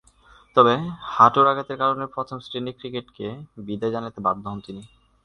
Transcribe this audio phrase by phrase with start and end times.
[0.55, 0.73] তবে,
[1.09, 3.27] হাঁটুর আঘাতের কারণে প্রথম-শ্রেণীর ক্রিকেটকে
[3.65, 4.81] বিদায় জানাতে বাধ্য হন তিনি।